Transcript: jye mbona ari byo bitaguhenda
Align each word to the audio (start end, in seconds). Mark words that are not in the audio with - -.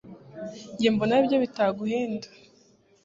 jye 0.79 0.89
mbona 0.93 1.11
ari 1.15 1.27
byo 1.27 1.37
bitaguhenda 1.43 2.27